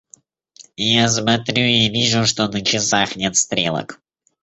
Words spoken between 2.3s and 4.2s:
на часах нет стрелок.